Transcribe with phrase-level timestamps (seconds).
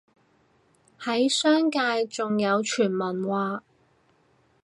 [0.99, 3.61] 喺商界仲有傳聞話